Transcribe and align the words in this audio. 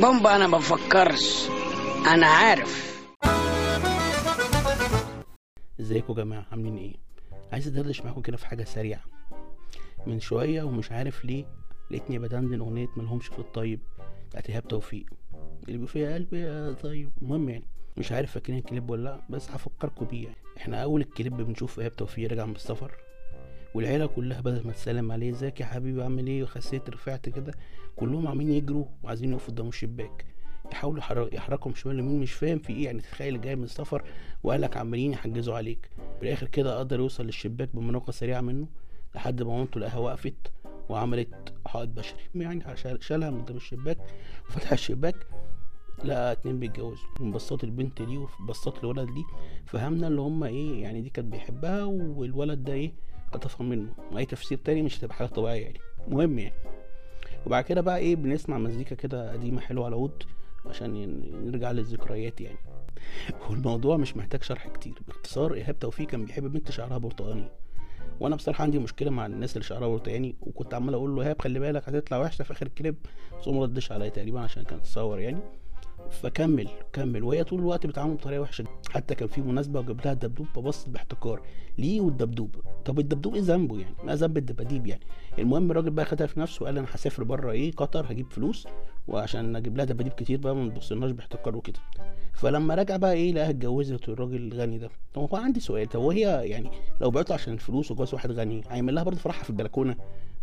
بومبا 0.00 0.36
أنا 0.36 0.46
بفكرش. 0.48 1.48
أنا 2.06 2.26
عارف. 2.26 2.98
إزيكم 5.80 6.12
يا 6.12 6.24
جماعة؟ 6.24 6.46
عاملين 6.50 6.76
إيه؟ 6.76 6.94
عايز 7.52 7.68
أدردش 7.68 8.00
معاكم 8.00 8.20
كده 8.20 8.36
في 8.36 8.46
حاجة 8.46 8.64
سريعة. 8.64 9.02
من 10.06 10.20
شوية 10.20 10.62
ومش 10.62 10.92
عارف 10.92 11.24
ليه 11.24 11.44
لقيتني 11.90 12.18
بدندن 12.18 12.60
أغنية 12.60 12.88
ملهمش 12.96 13.26
في 13.26 13.38
الطيب. 13.38 13.80
بتاعت 14.28 14.50
إيهاب 14.50 14.68
توفيق. 14.68 15.06
اللي 15.34 15.72
بيقول 15.72 15.88
فيها 15.88 16.14
قلبي 16.14 16.40
يا 16.40 16.72
طيب. 16.72 17.10
المهم 17.22 17.48
يعني 17.48 17.64
مش 17.96 18.12
عارف 18.12 18.32
فاكرين 18.32 18.58
الكليب 18.58 18.90
ولا 18.90 19.02
لأ 19.02 19.20
بس 19.30 19.50
هفكركم 19.50 20.06
بيه 20.06 20.24
يعني. 20.24 20.36
إحنا 20.56 20.82
أول 20.82 21.00
الكليب 21.00 21.36
بنشوف 21.36 21.80
إيهاب 21.80 21.96
توفيق 21.96 22.30
راجع 22.30 22.46
من 22.46 22.54
السفر. 22.54 22.92
والعيلة 23.74 24.06
كلها 24.06 24.40
بدل 24.40 24.66
ما 24.66 24.72
تسلم 24.72 25.12
عليه. 25.12 25.30
ازيك 25.30 25.60
يا 25.60 25.66
حبيبي؟ 25.66 26.02
عامل 26.02 26.26
إيه؟ 26.26 26.42
وخسيت 26.42 26.90
رفعت 26.90 27.28
كده. 27.28 27.54
كلهم 27.96 28.26
عاملين 28.26 28.50
يجروا 28.52 28.84
وعايزين 29.02 29.32
يقفوا 29.32 29.54
قدام 29.54 29.68
الشباك 29.68 30.24
يحاولوا 30.72 30.98
يحر- 30.98 31.28
يحركهم 31.32 31.74
شمال 31.74 31.98
يمين 31.98 32.20
مش 32.20 32.32
فاهم 32.32 32.58
في 32.58 32.72
إيه. 32.72 32.84
يعني 32.84 33.00
تخيل 33.00 33.40
جاي 33.40 33.56
من 33.56 33.64
السفر 33.64 34.02
وقال 34.42 34.60
لك 34.60 34.76
عمالين 34.76 35.12
يحجزوا 35.12 35.54
عليك. 35.56 35.90
في 36.20 36.22
الآخر 36.22 36.46
كده 36.46 36.78
قدر 36.78 37.00
يوصل 37.00 37.26
للشباك 37.26 37.68
بمناقة 37.74 38.10
سريعة 38.10 38.40
منه 38.40 38.66
لحد 39.14 39.42
ما 39.42 39.56
مامته 39.56 39.80
لقاها 39.80 39.98
وقفت 39.98 40.52
وعملت 40.88 41.54
حائط 41.66 41.88
بشري. 41.88 42.18
يعني 42.34 42.76
شال- 42.76 43.02
شالها 43.04 43.30
من 43.30 43.42
قدام 43.42 43.56
الشباك 43.56 43.98
وفتح 44.48 44.72
الشباك 44.72 45.14
لقى 46.04 46.32
اتنين 46.32 46.58
بيتجوزوا. 46.58 47.08
بصات 47.20 47.64
البنت 47.64 48.02
دي 48.02 48.18
وبصات 48.18 48.78
الولد 48.78 49.14
دي. 49.14 49.24
فهمنا 49.66 50.08
اللي 50.08 50.20
هما 50.20 50.46
إيه 50.46 50.82
يعني 50.82 51.00
دي 51.00 51.10
كانت 51.10 51.32
بيحبها 51.32 51.84
والولد 51.84 52.64
ده 52.64 52.72
إيه 52.72 52.92
خطفها 53.32 53.66
منه. 53.66 53.92
وأي 54.12 54.26
تفسير 54.26 54.58
تاني 54.58 54.82
مش 54.82 54.98
هتبقى 54.98 55.14
حاجة 55.14 55.28
طبيعية 55.28 55.62
يعني. 55.62 55.80
المهم 56.08 56.38
يعني. 56.38 56.54
وبعد 57.46 57.64
كده 57.64 57.80
بقى 57.80 57.98
إيه 57.98 58.16
بنسمع 58.16 58.58
مزيكا 58.58 58.94
كده 58.94 59.32
قديمة 59.32 59.60
حلوة 59.60 59.84
على 59.84 59.94
العود 59.94 60.22
عشان 60.66 61.20
نرجع 61.44 61.70
للذكريات 61.70 62.40
يعني. 62.40 62.58
والموضوع 63.50 63.96
مش 63.96 64.16
محتاج 64.16 64.42
شرح 64.42 64.68
كتير. 64.68 64.94
باختصار 65.06 65.54
إيهاب 65.54 65.78
توفيق 65.78 66.06
كان 66.06 66.24
بيحب 66.24 66.52
بنت 66.52 66.70
شعرها 66.70 66.98
برتقاني. 66.98 67.48
وأنا 68.20 68.36
بصراحة 68.36 68.62
عندي 68.62 68.78
مشكلة 68.78 69.10
مع 69.10 69.26
الناس 69.26 69.52
اللي 69.52 69.64
شعرها 69.64 69.88
برتقاني 69.88 70.36
وكنت 70.40 70.74
عمال 70.74 70.94
أقول 70.94 71.16
له 71.16 71.22
إيهاب 71.22 71.42
خلي 71.42 71.58
بالك 71.58 71.88
هتطلع 71.88 72.18
وحشة 72.18 72.42
في 72.42 72.52
آخر 72.52 72.66
الكليب 72.66 72.96
بس 73.40 73.48
هو 73.48 73.54
ما 73.54 73.62
ردش 73.62 73.92
عليا 73.92 74.08
تقريبا 74.08 74.40
عشان 74.40 74.62
كان 74.62 74.82
تصور 74.82 75.18
يعني. 75.20 75.40
فكمل 76.10 76.68
كمل. 76.92 77.22
وهي 77.22 77.44
طول 77.44 77.58
الوقت 77.60 77.86
بتعامل 77.86 78.14
بطريقة 78.14 78.40
وحشة 78.40 78.64
حتى 78.90 79.14
كان 79.14 79.28
في 79.28 79.40
مناسبة 79.40 79.80
وجاب 79.80 80.00
لها 80.04 80.12
الدبدوب 80.12 80.46
فبصت 80.46 80.88
باحتقار 80.88 81.42
ليه 81.78 82.00
والدبدوب؟ 82.00 82.54
طب 82.84 82.98
الدبدوب 82.98 83.34
إيه 83.34 83.42
ذنبه 83.42 83.78
يعني؟ 83.80 83.94
ما 84.04 84.14
ذنب 84.14 84.36
الدباديب 84.36 84.86
يعني. 84.86 85.02
المهم 85.38 85.70
الراجل 85.70 85.90
بقى 85.90 86.04
خدها 86.04 86.26
في 86.26 86.40
نفسه 86.40 86.62
وقال 86.62 86.78
أنا 86.78 86.86
هسافر 86.90 87.24
بره 87.24 87.50
إيه؟ 87.50 87.72
قطر 87.72 88.12
هجيب 88.12 88.32
فلوس 88.32 88.66
وعشان 89.08 89.56
أجيب 89.56 89.76
لها 89.76 89.84
دباديب 89.84 90.12
كتير 90.12 90.38
بقى 90.38 90.54
ما 90.56 90.64
نبصلناش 90.64 91.10
باحتقار 91.10 91.56
وكده. 91.56 91.78
فلما 92.38 92.74
رجع 92.74 92.96
بقى 92.96 93.12
إيه 93.12 93.32
لقاها 93.32 93.50
اتجوزت 93.50 94.08
الراجل 94.08 94.36
الغني 94.52 94.78
ده. 94.78 94.90
طب 95.14 95.22
هو 95.22 95.36
عندي 95.36 95.60
سؤال 95.60 95.88
طب 95.88 96.00
وهي 96.00 96.48
يعني 96.48 96.70
لو 97.00 97.10
بعته 97.10 97.34
عشان 97.34 97.52
الفلوس 97.52 97.90
وجوز 97.90 98.14
واحد 98.14 98.32
غني 98.32 98.62
هيعمل 98.70 98.94
لها 98.94 99.02
برضه 99.02 99.18
فرحها 99.18 99.42
في 99.44 99.50
البلكونة؟ 99.50 99.96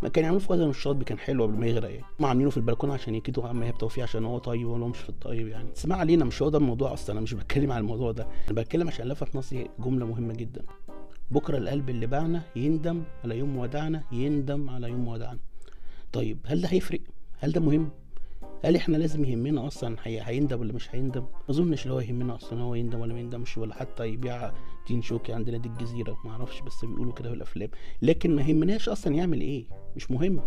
ما 0.03 0.09
كان 0.09 0.23
يعملوه 0.23 0.41
في 0.41 0.53
غزل 0.53 0.69
الشاطبي 0.69 1.05
كان 1.05 1.17
حلو 1.19 1.43
قبل 1.43 1.53
ما 1.57 1.67
يغرق 1.67 1.89
يعني. 1.89 2.03
ما 2.19 2.27
عاملينه 2.27 2.49
في 2.49 2.57
البلكونة 2.57 2.93
عشان 2.93 3.15
يكيدوا 3.15 3.47
عم 3.47 3.63
ايهاب 3.63 3.77
توفيق 3.77 4.03
عشان 4.03 4.25
هو 4.25 4.37
طيب 4.37 4.67
ولا 4.67 4.87
مش 4.87 4.97
في 4.97 5.09
الطيب 5.09 5.47
يعني. 5.47 5.69
اسمع 5.77 5.95
علينا 5.95 6.25
مش 6.25 6.41
هو 6.41 6.49
ده 6.49 6.57
الموضوع 6.57 6.93
أصلا 6.93 7.11
أنا 7.13 7.21
مش 7.21 7.33
بتكلم 7.33 7.71
على 7.71 7.79
الموضوع 7.81 8.11
ده. 8.11 8.23
أنا 8.47 8.61
بتكلم 8.61 8.87
عشان 8.87 9.07
لفت 9.07 9.35
نظري 9.35 9.69
جملة 9.79 10.05
مهمة 10.05 10.33
جدا. 10.33 10.61
بكرة 11.31 11.57
القلب 11.57 11.89
اللي 11.89 12.07
باعنا 12.07 12.41
يندم 12.55 13.03
على 13.23 13.37
يوم 13.37 13.57
ودعنا 13.57 14.03
يندم 14.11 14.69
على 14.69 14.89
يوم 14.89 15.07
ودعنا. 15.07 15.39
طيب 16.13 16.37
هل 16.45 16.61
ده 16.61 16.67
هيفرق؟ 16.67 16.99
هل 17.39 17.51
ده 17.51 17.61
مهم؟ 17.61 17.89
هل 18.65 18.75
إحنا 18.75 18.97
لازم 18.97 19.25
يهمنا 19.25 19.67
أصلا 19.67 19.97
هي- 20.03 20.21
هيندم 20.23 20.59
ولا 20.59 20.73
مش 20.73 20.95
هيندم؟ 20.95 21.21
ما 21.21 21.49
أظنش 21.49 21.83
اللي 21.83 21.93
هو 21.93 21.99
يهمنا 21.99 22.35
أصلا 22.35 22.61
هو 22.61 22.75
يندم 22.75 22.99
ولا 22.99 23.13
ما 23.13 23.19
يندمش 23.19 23.57
ولا 23.57 23.75
حتى 23.75 24.07
يبيع 24.07 24.51
تين 24.87 25.01
شوكي 25.01 25.33
عند 25.33 25.49
نادي 25.49 25.69
الجزيرة 25.69 26.17
ما 26.25 26.31
أعرفش 26.31 26.61
بس 26.61 26.85
بيقولوا 26.85 27.13
كده 27.13 27.29
في 27.29 27.35
الأفلام. 27.35 27.69
لكن 28.01 28.35
ما 28.35 28.41
يهمناش 28.41 28.89
أصلا 28.89 29.15
يعمل 29.15 29.41
إيه 29.41 29.65
مش 29.95 30.11
مهم 30.11 30.39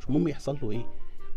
مش 0.00 0.10
مهم 0.10 0.28
يحصل 0.28 0.58
له 0.62 0.70
إيه. 0.70 0.86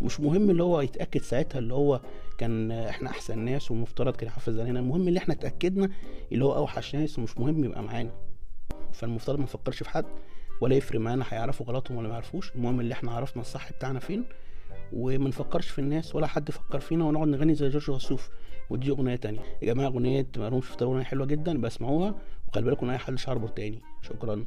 مش 0.02 0.20
مهم 0.20 0.50
اللي 0.50 0.64
هو 0.64 0.82
يتأكد 0.82 1.22
ساعتها 1.22 1.60
اللي 1.60 1.74
هو 1.74 2.02
كان 2.38 2.72
إحنا 2.72 3.10
أحسن 3.10 3.40
ناس 3.40 3.72
ومفترض 3.72 4.16
كان 4.16 4.28
يحافظ 4.28 4.60
علينا 4.60 4.80
المهم 4.80 5.08
اللي 5.08 5.20
إحنا 5.20 5.34
اتأكدنا 5.34 5.90
اللي 6.32 6.46
هو 6.46 6.56
أوحش 6.56 6.96
ناس 6.96 7.20
ومش 7.20 7.38
مهم 7.38 7.64
يبقى 7.64 7.84
معانا. 7.84 8.12
فالمفترض 8.94 9.38
ما 9.38 9.44
نفكرش 9.44 9.84
في 9.84 9.90
حد 9.90 10.06
ولا 10.62 10.76
يفرق 10.76 11.00
معانا 11.00 11.26
هيعرفوا 11.30 11.66
غلطهم 11.66 11.98
ولا 11.98 12.08
ما 12.08 12.14
يعرفوش 12.14 12.52
المهم 12.56 12.80
اللي 12.80 12.94
إحنا 12.94 13.12
عرفنا 13.12 13.42
الصح 13.42 13.72
بتاعنا 13.72 14.00
فين 14.00 14.24
وما 14.94 15.30
نفكرش 15.30 15.68
في 15.68 15.80
الناس 15.80 16.16
ولا 16.16 16.28
حد 16.28 16.50
يفكر 16.50 16.80
فينا 16.80 17.06
ونقعد 17.06 17.28
نغني 17.28 17.56
زي 17.56 17.70
جورج 17.70 17.90
وسوف. 17.90 18.30
ودي 18.70 18.90
أغنية 18.90 19.16
تانية. 19.16 19.40
يا 19.62 19.74
جماعة 19.74 19.88
أغنية 19.88 20.28
مالهمش 20.38 20.66
في 20.66 20.84
اغنيه 20.84 21.04
حلوة 21.04 21.26
جدا 21.26 21.62
بسمعوها 21.62 22.16
وخلي 22.48 22.66
بالكم 22.66 22.90
أي 22.90 22.98
حد 22.98 23.16
شعر 23.16 23.38
برتقاني. 23.38 23.82
شكرا. 24.02 24.46